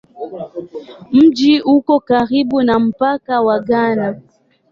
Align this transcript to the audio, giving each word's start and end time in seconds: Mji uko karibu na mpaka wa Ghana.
Mji 1.11 1.61
uko 1.63 1.99
karibu 1.99 2.61
na 2.61 2.75
mpaka 2.79 3.33
wa 3.47 3.57
Ghana. 3.67 4.07